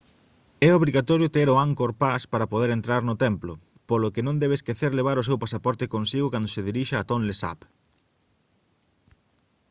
[0.67, 3.53] é obrigatorio ter o angkor pass para poder entrar no templo
[3.89, 7.35] polo que non debe esquecer levar o seu pasaporte consigo cando se dirixa a tonle
[7.41, 7.59] sap